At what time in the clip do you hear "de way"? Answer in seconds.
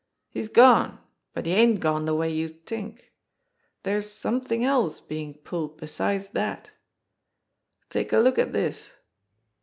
2.05-2.31